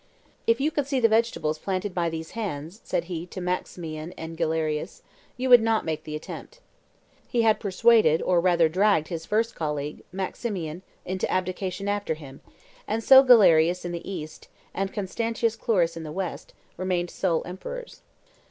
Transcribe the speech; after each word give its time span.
"If 0.47 0.59
you 0.59 0.71
could 0.71 0.87
see 0.87 0.99
the 0.99 1.07
vegetables 1.07 1.59
planted 1.59 1.93
by 1.93 2.09
these 2.09 2.31
hands," 2.31 2.81
said 2.83 3.03
he 3.03 3.27
to 3.27 3.39
Maximian 3.39 4.15
and 4.17 4.35
Galerius, 4.35 5.03
"you 5.37 5.47
would 5.49 5.61
not 5.61 5.85
make 5.85 6.05
the 6.05 6.15
attempt." 6.15 6.59
He 7.27 7.43
had 7.43 7.59
persuaded 7.59 8.19
or 8.19 8.41
rather 8.41 8.67
dragged 8.67 9.09
his 9.09 9.27
first 9.27 9.53
colleague, 9.53 10.01
Maximian, 10.11 10.81
into 11.05 11.31
abdication 11.31 11.87
after 11.87 12.15
him; 12.15 12.41
and 12.87 13.03
so 13.03 13.21
Galerius 13.21 13.85
in 13.85 13.91
the 13.91 14.11
East, 14.11 14.47
and 14.73 14.91
Constantius 14.91 15.55
Chlorus 15.55 15.95
in 15.95 16.01
the 16.01 16.11
West, 16.11 16.55
remained 16.77 17.11
sole 17.11 17.43
emperors. 17.45 18.01